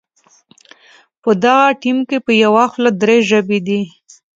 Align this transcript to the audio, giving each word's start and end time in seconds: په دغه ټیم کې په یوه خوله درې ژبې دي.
په 1.21 1.29
دغه 1.43 1.67
ټیم 1.81 1.97
کې 2.09 2.17
په 2.25 2.31
یوه 2.43 2.63
خوله 2.71 2.91
درې 3.01 3.17
ژبې 3.29 3.59
دي. 3.67 3.81